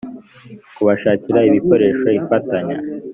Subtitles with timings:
[0.75, 2.77] kubashakira ibikoresho ifatanya